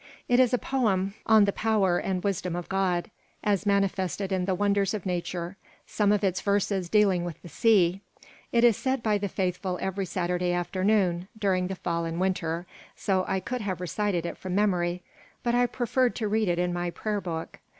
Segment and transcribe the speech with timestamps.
[0.27, 3.11] It is a poem on the power and wisdom of God
[3.43, 8.01] as manifested in the wonders of nature, some of its verses dealing with the sea.
[8.51, 13.25] It is said by the faithful every Saturday afternoon during the fall and winter; so
[13.27, 15.03] I could have recited it from memory;
[15.43, 17.59] but I preferred to read it in my prayer book.